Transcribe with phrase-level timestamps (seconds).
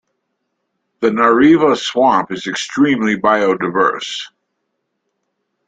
[1.01, 4.31] The Nariva Swamp is extremely biodiverse.